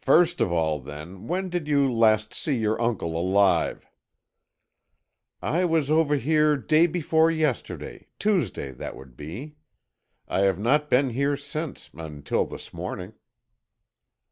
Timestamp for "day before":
6.56-7.30